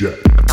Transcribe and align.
Jack. 0.00 0.49